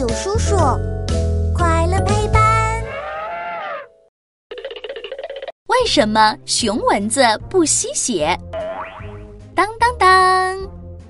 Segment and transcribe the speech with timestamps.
[0.00, 0.56] 有叔叔，
[1.54, 2.82] 快乐陪伴。
[5.66, 8.34] 为什么熊蚊子不吸血？
[9.54, 10.58] 当当当！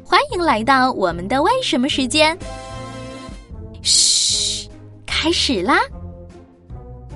[0.04, 2.36] 欢迎来到我们的为什么时间。
[3.80, 4.68] 嘘，
[5.06, 5.78] 开始啦！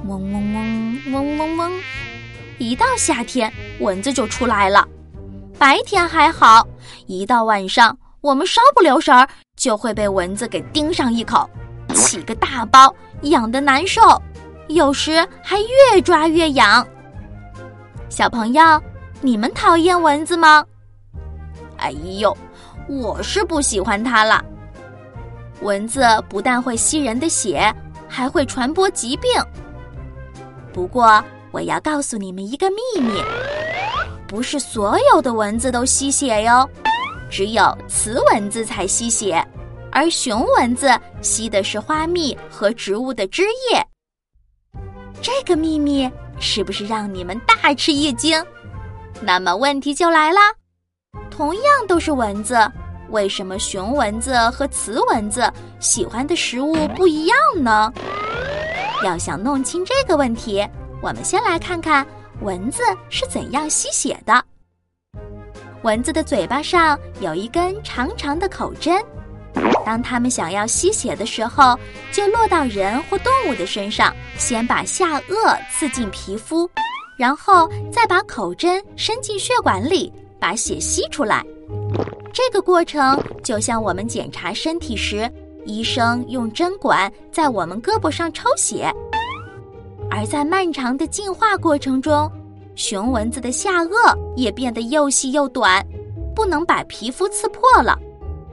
[0.06, 1.72] 嗡嗡嗡嗡嗡嗡，
[2.59, 4.86] 一到夏天，蚊子就出来了。
[5.59, 6.64] 白天还好，
[7.09, 11.50] 一到晚上，我们稍不留神儿，就会被蚊子给叮上一口，
[11.95, 14.01] 起个大包，痒的难受，
[14.69, 16.87] 有时还越抓越痒。
[18.09, 18.62] 小朋友，
[19.21, 20.65] 你们讨厌蚊子吗？
[21.79, 22.37] 哎呦，
[22.88, 24.45] 我是不喜欢它了。
[25.61, 27.75] 蚊子不但会吸人的血，
[28.09, 29.30] 还会传播疾病。
[30.73, 33.23] 不过，我要告诉你们一个秘密。
[34.27, 36.69] 不是所有的蚊子都吸血哟，
[37.30, 39.45] 只有雌蚊子才吸血，
[39.95, 40.91] 而雄蚊子
[41.23, 43.87] 吸的是花蜜和植物的汁液。
[45.23, 46.10] 这个秘密
[46.41, 48.45] 是不是让你们大吃一惊？
[49.23, 50.41] 那么问题就来啦，
[51.30, 52.59] 同样都是蚊子，
[53.10, 57.93] 为什么雄蚊子和雌蚊子喜欢的食物不一样呢？
[59.05, 60.66] 要想弄清这个问题，
[61.01, 62.05] 我们先来看看。
[62.40, 64.44] 蚊子是怎样吸血的？
[65.83, 69.00] 蚊子的嘴巴上有一根长长的口针，
[69.84, 71.78] 当它们想要吸血的时候，
[72.10, 76.69] 就落到人或动物的身上，先把下颚刺进皮肤，
[77.16, 81.44] 然后再把口针伸进血管里，把血吸出来。
[82.33, 85.31] 这个过程就像我们检查身体时，
[85.65, 88.93] 医生用针管在我们胳膊上抽血。
[90.11, 92.31] 而在漫长的进化过程中，
[92.75, 95.84] 雄蚊子的下颚也变得又细又短，
[96.34, 97.99] 不能把皮肤刺破了，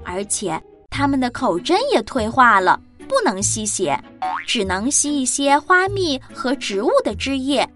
[0.04, 4.00] 而且它们的口针也退化了，不能吸血，
[4.46, 7.68] 只能吸一些花蜜和植物的汁液。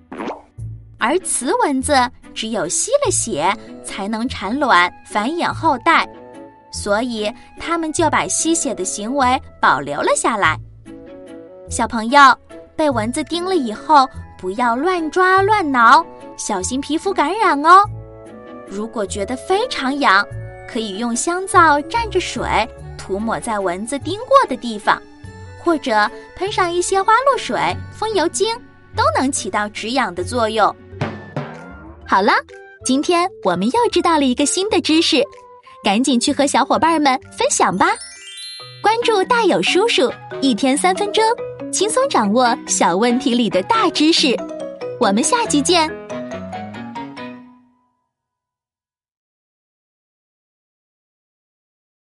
[1.00, 1.96] 而雌蚊子
[2.34, 3.52] 只有吸了血
[3.84, 6.08] 才能产卵繁衍后代，
[6.72, 10.56] 所以它们就把吸血的行为保留了下来。
[11.72, 12.20] 小朋友。
[12.78, 14.06] 被蚊子叮了以后，
[14.38, 16.06] 不要乱抓乱挠，
[16.36, 17.86] 小心皮肤感染哦。
[18.68, 20.28] 如果觉得非常痒，
[20.68, 22.44] 可以用香皂蘸着水
[23.06, 25.00] 涂抹在蚊子叮过的地方，
[25.64, 27.56] 或者喷上一些花露水、
[27.94, 28.56] 风油精，
[28.96, 30.76] 都能起到止痒的作用。
[32.08, 32.32] 好了，
[32.84, 35.24] 今天我们又知道了一个新的知识，
[35.84, 37.90] 赶紧去和小伙伴们分享吧！
[38.82, 40.12] 关注大有叔叔，
[40.42, 41.24] 一天三分钟。
[41.72, 44.36] 轻松掌握小问题里的大知识，
[45.00, 46.05] 我们下集见。